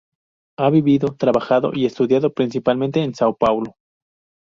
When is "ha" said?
0.57-0.71